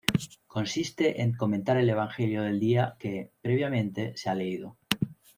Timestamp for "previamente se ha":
3.43-4.33